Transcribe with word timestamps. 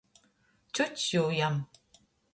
Cjucs 0.79 1.03
jū 1.11 1.23
jam! 1.37 1.63